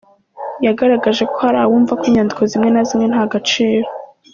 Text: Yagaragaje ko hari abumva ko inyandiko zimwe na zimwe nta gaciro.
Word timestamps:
Yagaragaje 0.65 1.23
ko 1.31 1.35
hari 1.43 1.57
abumva 1.59 1.93
ko 1.99 2.03
inyandiko 2.09 2.41
zimwe 2.51 2.69
na 2.71 2.81
zimwe 2.87 3.05
nta 3.11 3.23
gaciro. 3.31 3.87